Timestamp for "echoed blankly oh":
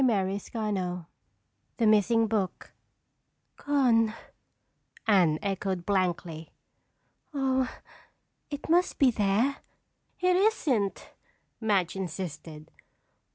5.43-7.69